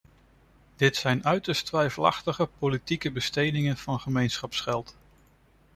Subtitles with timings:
[0.75, 4.95] Dit zijn uiterst twijfelachtige politieke bestedingen van gemeenschapsgeld.